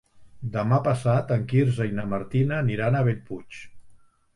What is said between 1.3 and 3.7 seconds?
en Quirze i na Martina aniran a Bellpuig.